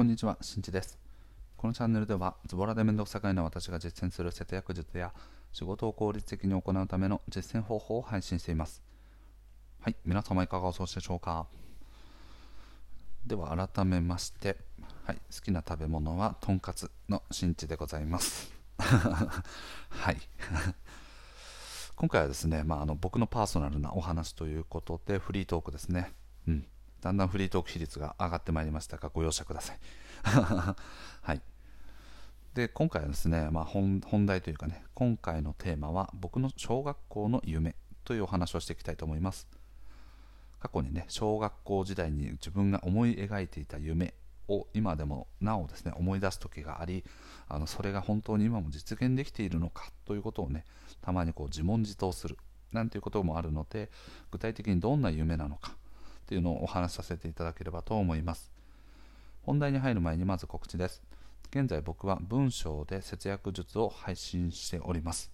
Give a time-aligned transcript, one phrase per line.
[0.00, 0.98] こんにちは、しんちです。
[1.58, 5.12] このチャンネルでは、ズボラで面倒くさがいな私が実践する節約術や、
[5.52, 8.82] 仕事を効率的に行うための実践方法を配信しています。
[9.78, 11.48] はい、皆様いかがお過ごしでしょうか？
[13.26, 14.56] では改めまして、
[15.04, 18.54] はい、好きな食べ物はとんかつのしんちでございます。
[18.78, 20.16] はい。
[21.96, 26.14] 今回はですね、まあ、あの僕のパーソナルなお話ということで、フリートークですね。
[26.48, 26.66] うん。
[27.00, 29.78] だんだんフリートーク比率が上がってまいりましたが、ご容赦ください。
[31.22, 31.42] はい。
[32.54, 39.46] で、今回はですね、まあ本、本題というかね、今回のテーマは、僕の小学校の夢というお話をしていきたいと思います。
[40.58, 44.14] 過去にね、小学校時代に自分が思い描いていた夢
[44.48, 47.04] を今でもなおですね、思い出す時があり、
[47.48, 50.64] あのそれが本当に今も実現できているのかということをね、
[51.00, 52.36] たまにこう自問自答する
[52.72, 53.90] なんていうこともあるので、
[54.30, 55.76] 具体的にどんな夢なのか
[56.30, 58.52] っていうのをお話しさせていただければと思います。
[59.42, 61.02] 本題に入る前にまず告知です。
[61.50, 65.32] 現在僕は文章で節約術を配信しております。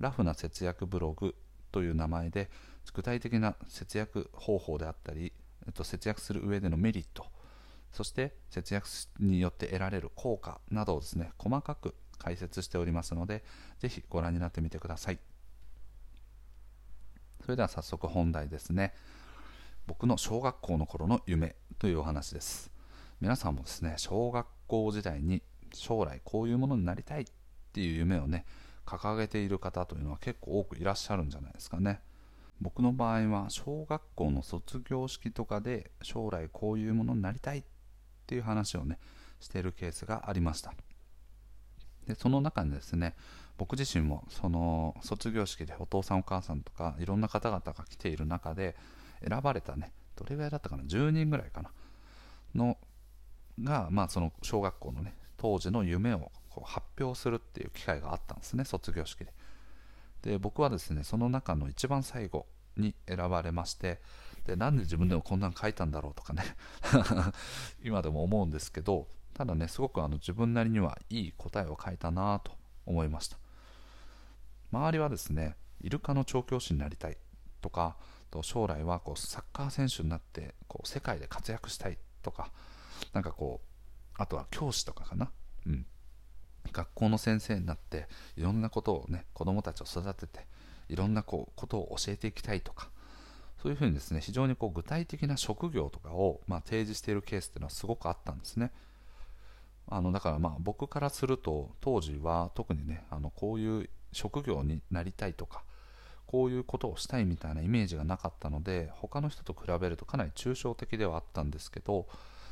[0.00, 1.36] ラフな節約ブログ
[1.70, 2.50] という名前で
[2.92, 5.32] 具体的な節約方法であったり、
[5.64, 7.26] えっと、節約する上でのメリット、
[7.92, 8.88] そして節約
[9.20, 13.44] によって得られる効果などをですね、細かく解説しておりますので、
[13.78, 15.20] ぜひご覧になってみてください。
[17.42, 18.92] それでは早速本題ですね。
[19.90, 22.70] 僕の小学校の頃の夢というお話です。
[23.20, 25.42] 皆さんもですね、小学校時代に
[25.74, 27.24] 将来こういうものになりたいっ
[27.72, 28.46] ていう夢をね、
[28.86, 32.02] 掲げている方というのは結構多くいらっしゃるんじゃないですかね。
[32.60, 37.64] 僕の場合は小学校の卒業式とかで将来こういうものになりたいっ
[38.28, 38.96] ていう話をね、
[39.40, 40.72] しているケースがありました。
[42.06, 43.16] でその中にですね
[43.58, 48.76] 僕自身もその卒業式でお父さんお母さんとかいろんな方々が来ている中で
[49.26, 51.70] 選ばれたねどれぐらいだったかな10人ぐらいかな
[52.54, 52.76] の
[53.62, 59.32] が、まあ、その小学校のね当時の夢をこう発表するっていう機会があったんですね卒業式で。
[60.22, 62.46] で僕はですねその中の一番最後
[62.76, 64.00] に選ばれまして
[64.44, 66.42] でなんで自分でもこんなの書いたんだろうとかね
[67.82, 72.52] 今でも思うんですけどただねすごくあの自分なりにはいい答えを書いたなと
[72.84, 73.38] 思いました。
[74.72, 77.16] 周りはですねイルカの調教師になりたい
[77.60, 77.96] とか
[78.30, 82.50] と将来はこうサッカー選手になってこう世界で活躍したいとか
[83.12, 85.30] なんかこうあとは教師とかかな。
[85.66, 85.86] うん。
[86.72, 90.46] 学校の先生になっていろんなことをね子供たちを育てて
[90.88, 92.90] いろんなこうことを教えていきたいとか
[93.62, 98.72] そういうふうにですね非常にこう具体的な職業とかを、まあ、提示しているケースっていうのはすごくあったんですね。
[99.88, 105.64] あのだからまあ僕からすると当時は特にねあのこういう職業になりたいとか
[106.30, 112.06] こういうことをしたいみたいなイメージがなかったので他の人と比べるとかなり抽象的ではあったんですけど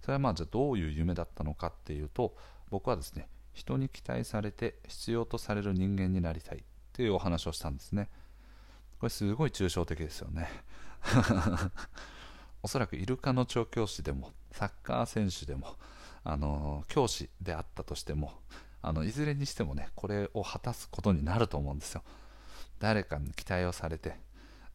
[0.00, 2.36] それはまあじゃあどういう夢だったのかっていうと
[2.70, 8.10] 僕はですね人に期待されて必要とされる人間になりたいっていうお話をしたんですね。
[9.00, 10.48] これすごい抽象的ですよね。
[12.62, 15.74] おそらくイルカの調教師でもサッカー選手でも
[16.22, 18.32] あの教師であったとしても
[18.82, 22.04] あのいずれにしてもねこれを果たすことになると思うんですよ。
[22.84, 24.14] 誰かに期待をされて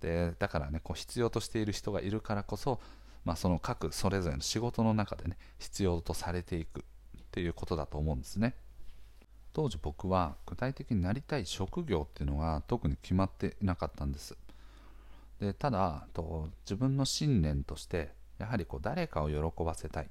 [0.02, 2.80] でだからねこう必要としている人がいるからこそ、
[3.24, 6.84] まあ、その各それぞれの仕事の中でね必要とされていくっ
[7.32, 8.56] ていうことだと思うんですね。
[9.54, 14.36] 当時僕は具体的になりたい職業っていうのが特に決まっていなかったんです。
[15.40, 20.10] でただと自分の信念としてやはりこう誰かを喜ばせたい。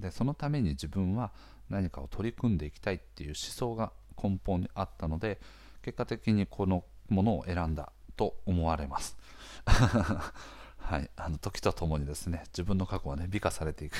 [0.00, 1.30] でそのために自分は
[1.70, 5.40] 何かを取り組んでいきたいっていう思想が根本にあったので
[5.82, 9.16] 結果的にこのものを選んだと思われます。
[10.78, 13.96] はい、あの時とともにですね自分の過去はね美化されていく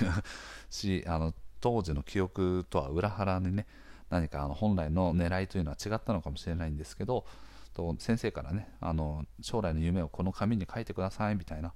[0.70, 3.66] し あの当時の記憶とは裏腹にね
[4.08, 7.26] 何かあの本来の狙いというのは違ったのかもしれないんですけど
[7.74, 11.74] と先生からねあの将来の夢をこの紙に書いてくださいみたいな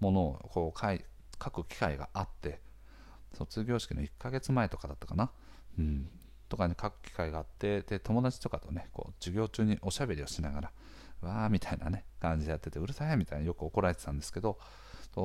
[0.00, 1.02] ものをこう書い
[1.42, 2.60] 書く機会があって
[3.34, 5.30] 卒業式の1ヶ月前とかだったかな、
[5.78, 6.10] うん、
[6.52, 10.70] とかに書く機会があってで友達とかとねこう授業中におしゃべりをしながら
[11.22, 14.58] わーみたいなね感じでやっててうるさいみたいなよく怒られてたんですけど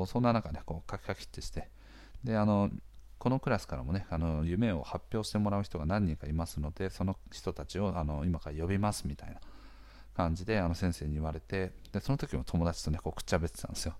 [0.05, 1.67] そんな中ねこう書き書きってして
[2.23, 2.69] であの
[3.17, 9.41] このクラスからもねあの夢を発表してもらう人が何人かいますのでその人たちをあの今から呼びますみたいな
[10.15, 13.95] 感じであの先生に言われてでその時も友達とねこうくっちゃべってたんですよ。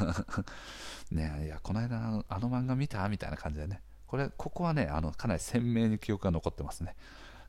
[1.12, 3.08] ねいやこの間あの漫画見た？
[3.08, 6.96] みたいな感じでねこれここはねあのかなり鮮明に記憶が残ってますね。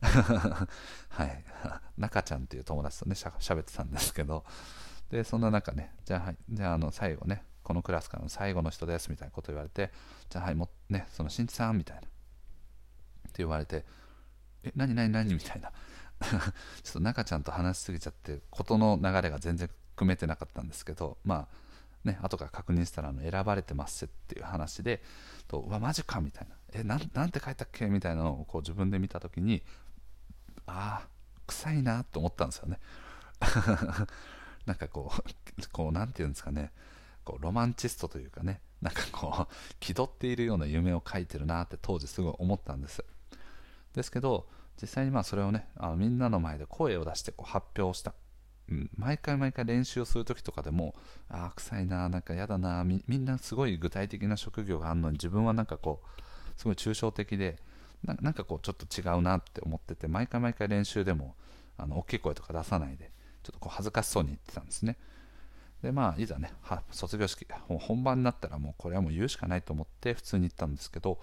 [0.00, 1.44] はい。
[1.98, 4.44] 中ちゃんっていう友達とねしゃしゃべってたんですけど。
[5.10, 9.90] でそんな中ねじゃあ,、はい、じゃああの最後ねこのクラスからの最後の人ですみたいなこと言われて
[10.28, 12.02] じゃあはいもねその新地さんみたいな。
[12.02, 12.04] っ
[13.30, 13.84] て言われて
[14.64, 15.32] え何何何？
[15.32, 15.72] みたいな。
[16.82, 21.67] ちょっと中ちゃんと話しすぎちゃって事の流れが全然組めてなかったんですけどまあ
[22.08, 25.02] ね後から確認したらあの選ばれてますっていう話で
[25.46, 26.56] とうわマジかみたいな。
[26.72, 27.86] えななんて書いたっけ？
[27.86, 29.62] みたいなのをこう自分で見た時に
[30.66, 31.08] ああ
[31.46, 32.78] 臭いなと思ったんですよね。
[34.66, 36.72] なんかこうこうなんていうんですかね。
[37.24, 38.60] こうロマンチストというかね。
[38.82, 43.04] なんかこう気取っているような夢を描いてるなって当時すごい思ったんです。
[43.94, 44.46] ですけど
[44.80, 48.14] 実際にまあそれをねあのみんなの前で声を出してこう発表した、
[48.70, 50.94] うん、毎回毎回練習をする時とかでも
[51.28, 56.20] ああ臭いななんか嫌だなみんなすごい具体的な職業があるのに自分はなんかこう
[56.56, 57.56] すごい抽象的で
[58.04, 61.34] なんかこうちょっと違うなって思ってて毎回毎回練習でも
[61.76, 63.10] あの大きい声とか出さないで
[63.42, 64.96] ちょっとこう恥ずかしそうに言ってたんですね。
[65.82, 71.20] でまあいざねは卒業式本番になったらもうこれはもう言うしかないと思って普通に言ったんですけど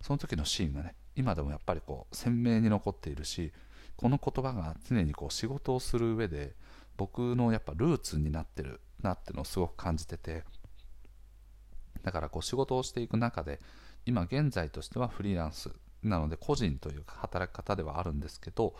[0.00, 3.52] その時のシーンがね今でもやっぱりこう鮮明に残っているし
[3.96, 6.54] この言葉が常にこう仕事をする上で
[7.00, 10.44] 僕のやっぱルーツになってるなっていうのをすごく感じてて
[12.02, 13.58] だからこう仕事をしていく中で
[14.04, 15.70] 今現在としてはフリーランス
[16.02, 18.74] なので個人というか働き方ではあるんですけど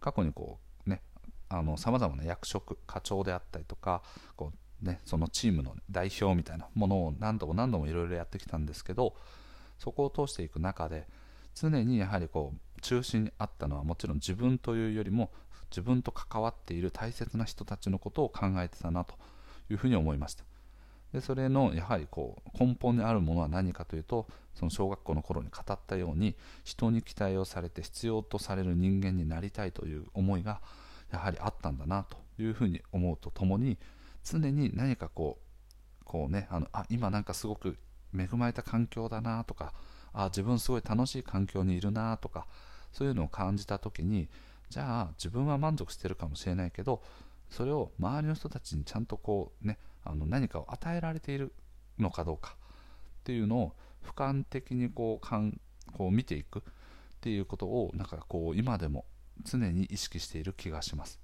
[0.00, 1.02] 過去にこうね
[1.76, 4.02] さまざまな役職課長であったりとか
[4.36, 4.52] こ
[4.82, 9.14] う、ね、そのチームの代表みたいなものを何度も何度もいろいろやってきたんですけど
[9.78, 11.06] そこを通していく中で
[11.54, 15.30] 常にやはりこう中心にあったのはもちろん自分というよりも
[15.70, 19.14] 自分と関わっている大切な人たちのことを考えてたなと
[19.70, 20.44] いうふうに思いました。
[21.12, 26.34] でそれのやはりこう根本にあるものは何かというとその小学校の頃に語ったように
[26.64, 30.60] 人に期待をされて必要とされる人間になりたいという思いが
[31.12, 33.78] やはりあったんだなというふうに思うとともに
[34.24, 37.78] 常に何かこうこうねあのあ今なんかすごく
[38.16, 39.72] 恵まれた環境だなとか
[40.16, 42.46] あ自分すごい楽しい環境にいるなとか
[42.92, 44.28] そういうのを感じた時に
[44.70, 47.02] じゃあ自分は満足してるかもしれないけど
[47.50, 51.52] それを周りの人たちにちゃんとこうねあの何かを与えられている
[51.98, 52.56] のかどうか
[53.20, 53.72] っていうのを
[54.04, 55.60] 俯瞰的にこうかん
[55.92, 56.62] こう見ていくっ
[57.20, 59.04] ていうことをなんかこう今でも
[59.44, 61.20] 常に意識している気がします。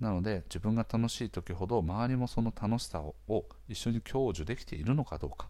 [0.00, 3.14] なので自分が楽しい時ほど周りもその楽しさを
[3.68, 5.48] 一緒に享受できているのかどうか。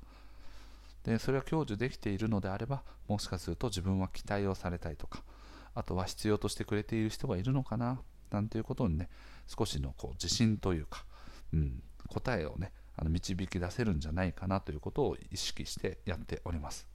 [1.05, 5.23] でそれは享受できているのであればもしかすると自分は期待をされたいとか
[5.75, 9.09] あとは必要としてくれている人がいるのかななんていうことにね
[9.47, 11.05] 少しのこう自信というか、
[11.53, 16.87] うん、答えをねあの導き出せるんじゃないかなということを意識してやっております。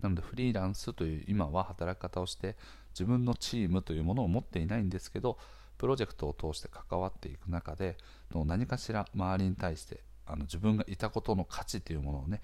[0.00, 2.56] なのでフリーランスという今は働き方をして
[2.90, 5.36] 自分のチームというものを持っていないんですけど
[5.76, 7.96] プロジェクトを通して関わっていく中で
[8.32, 12.40] 何かしら周りに対してあの自分がいたことの価値というものをね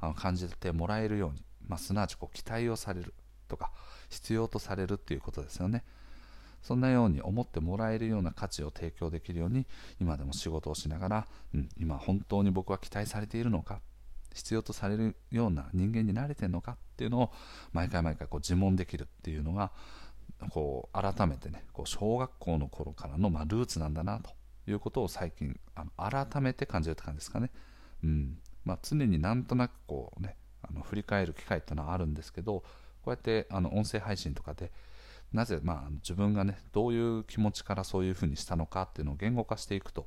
[0.00, 3.14] あの感じてもらえるように、まあ、すなわちこう期待をされる
[3.48, 3.72] とか
[4.08, 5.84] 必要とされるっていうことですよね
[6.62, 9.66] そんなように思ってもらえるような価値を提供できるように
[10.00, 13.80] 今でも仕事をしながら、うん、今本当に僕は期待されているのか
[14.34, 17.32] 必要とされるような人間になれてるのかっていうのを
[17.72, 19.70] 毎回毎回こう自問できるっていうのが
[20.50, 24.30] こう改めてねこう小学校の頃からのまルーツなんだなと
[24.70, 27.50] いうことを最近あの改めて感じるって感じですかね。
[28.04, 32.64] うんまあ、常になんとなくこうねあの振り返る機会っていうのはあるんですけどこ
[33.06, 34.70] うやってあの音声配信とかで
[35.32, 40.06] なぜ、まあ、自分がねどういう気持ちからそういうふうにしたのかっていうのを言語化していくと、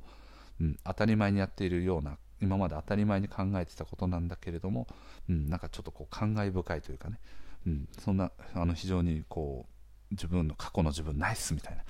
[0.60, 4.86] うん、当たり前にやっているような今まで当たり前に考えてたことなんだけれども、
[5.28, 7.18] うん、なんかちょっとこう感慨深いというかね、
[7.66, 9.72] うん、そんなあの非常にこう
[10.12, 11.76] 自分の過去の自分ナイスみたい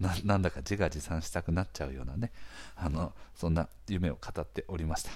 [0.00, 0.14] な。
[0.24, 2.32] なんだか自画自賛したくなっちゃうようなね。
[2.76, 5.10] あのそんな夢を語っておりました。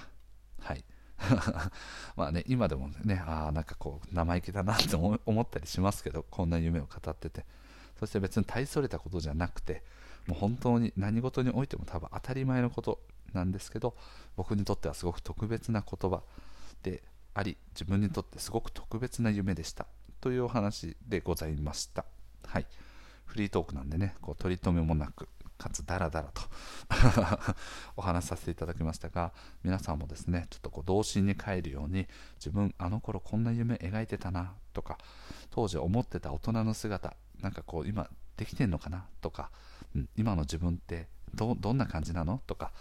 [0.61, 0.85] はい。
[2.17, 7.45] まあね今でもねああなんかこう生意気だなって思ったりしますけどこんな夢を語ってて。
[7.99, 9.83] そして別に大それたことじゃなくて
[10.27, 13.01] もう本当に何事においても多分当たり前のこと
[13.33, 13.97] なんですけど
[14.37, 16.23] 僕にとってはすごく特別な言葉
[16.83, 17.03] で
[17.35, 19.87] あり自分にとってすごく特別な夢でした。
[20.21, 22.05] というお話でございました。
[22.47, 22.67] はい。
[23.25, 26.43] フリートークなんでね、こう取り留めもなく、かつダラダラと
[27.97, 29.33] お話しさせていただきましたが、
[29.63, 32.07] 皆さんもですね、ちょっとこう童心に帰るように、
[32.37, 34.99] 自分、あの頃こんな夢描いてたなとか、
[35.51, 39.51] 当時思ってた大人の姿、なんかこう今できてんのかなとか、
[39.95, 42.43] うん、今の自分ってどどんな感じなの？
[42.47, 42.73] とか、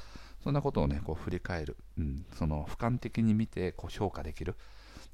[0.44, 4.56] そんなことをね、こう振り返る、うん、その俯瞰的に見てこう評価できる、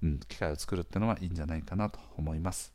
[0.03, 2.74] うん、機会を作るっていうのはいいんじゃないかなと思います。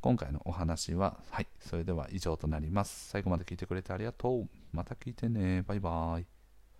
[0.00, 3.08] 今回のお話は、はい、それでは以上となります。
[3.08, 4.48] 最後まで聞いてくれてありがとう。
[4.72, 6.26] また聞いてねバイバーイ